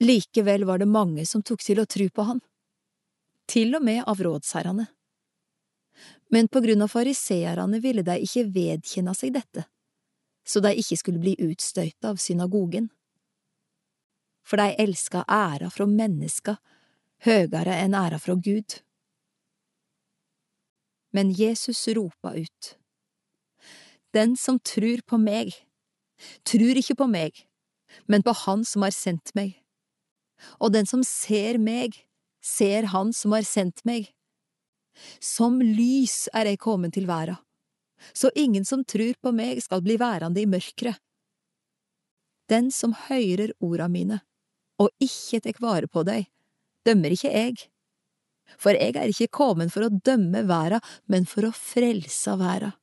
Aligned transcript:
Likevel 0.00 0.64
var 0.64 0.78
det 0.78 0.88
mange 0.90 1.24
som 1.26 1.42
tok 1.42 1.62
til 1.64 1.80
å 1.80 1.86
tru 1.88 2.08
på 2.12 2.26
han, 2.28 2.42
til 3.48 3.76
og 3.78 3.84
med 3.86 4.02
av 4.04 4.20
rådsherrene. 4.20 4.86
Men 6.28 6.48
på 6.48 6.60
grunn 6.60 6.82
av 6.84 6.92
fariseerne 6.92 7.80
ville 7.80 8.04
de 8.04 8.18
ikke 8.20 8.44
vedkjenne 8.52 9.14
seg 9.16 9.32
dette, 9.38 9.64
så 10.46 10.60
de 10.60 10.74
ikke 10.76 10.98
skulle 11.00 11.22
bli 11.22 11.36
utstøyta 11.48 12.10
av 12.12 12.20
synagogen. 12.20 12.90
For 14.46 14.60
de 14.60 14.76
elska 14.82 15.24
æra 15.26 15.70
fra 15.72 15.86
menneska 15.90 16.58
høgere 17.26 17.78
enn 17.80 17.96
æra 17.96 18.18
fra 18.22 18.36
Gud. 18.36 18.80
Men 21.14 21.32
Jesus 21.32 21.86
ropa 21.88 22.34
ut, 22.36 22.76
Den 24.12 24.36
som 24.36 24.58
trur 24.58 25.02
på 25.04 25.18
meg, 25.18 25.52
trur 26.44 26.76
ikke 26.76 26.94
på 26.96 27.06
meg, 27.10 27.46
men 28.08 28.22
på 28.22 28.32
Han 28.46 28.64
som 28.64 28.82
har 28.82 28.94
sendt 28.94 29.34
meg. 29.34 29.56
Og 30.60 30.72
den 30.74 30.88
som 30.88 31.02
ser 31.06 31.58
meg, 31.58 31.96
ser 32.42 32.90
Han 32.92 33.12
som 33.12 33.32
har 33.32 33.46
sendt 33.46 33.82
meg. 33.84 34.12
Som 35.20 35.60
lys 35.60 36.28
er 36.32 36.48
jeg 36.48 36.62
kommet 36.62 36.94
til 36.96 37.08
verda, 37.08 37.36
så 38.16 38.30
ingen 38.34 38.64
som 38.64 38.84
trur 38.84 39.16
på 39.20 39.32
meg 39.32 39.60
skal 39.64 39.82
bli 39.84 39.98
værende 40.00 40.40
i 40.40 40.48
mørket. 40.48 40.96
Den 42.48 42.70
som 42.70 42.94
høyrer 43.08 43.52
orda 43.60 43.88
mine, 43.92 44.20
og 44.78 44.92
ikke 45.02 45.42
tek 45.44 45.60
vare 45.60 45.90
på 45.90 46.04
dei, 46.06 46.22
dømmer 46.86 47.12
ikke 47.12 47.32
jeg. 47.32 47.56
For 48.62 48.78
jeg 48.78 48.94
er 48.94 49.10
ikke 49.10 49.32
kommet 49.34 49.72
for 49.74 49.84
å 49.84 49.90
dømme 49.92 50.44
verda, 50.46 50.78
men 51.10 51.26
for 51.26 51.48
å 51.48 51.54
frelse 51.54 52.36
verda. 52.38 52.76